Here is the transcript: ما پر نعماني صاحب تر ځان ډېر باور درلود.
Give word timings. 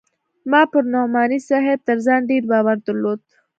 ما 0.51 0.61
پر 0.71 0.83
نعماني 0.93 1.39
صاحب 1.49 1.79
تر 1.87 1.97
ځان 2.05 2.21
ډېر 2.29 2.43
باور 2.51 2.77
درلود. 2.87 3.19